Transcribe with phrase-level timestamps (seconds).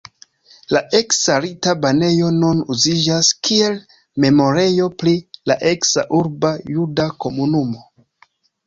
[0.75, 3.77] La eksa rita banejo nun uziĝas kiel
[4.27, 5.17] memorejo pri
[5.53, 7.89] la eksa urba juda komunumo.